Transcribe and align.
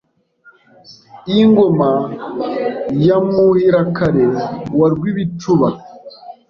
Iyi 1.31 1.43
ngoma 1.51 1.89
ya 3.07 3.17
Mwuhirakare 3.25 4.25
wa 4.79 4.87
Rwibicuba 4.93 5.67